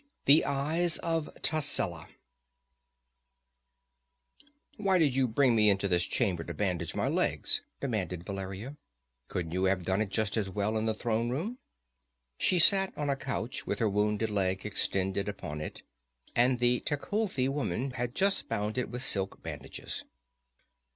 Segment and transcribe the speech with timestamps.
[0.25, 2.07] The Eyes of Tascela_
[4.77, 8.77] "Why did you bring me into this chamber to bandage my legs?" demanded Valeria.
[9.27, 11.59] "Couldn't you have done it just as well in the throne room?"
[12.39, 15.83] She sat on a couch with her wounded leg extended upon it,
[16.35, 20.03] and the Tecuhltli woman had just bound it with silk bandages.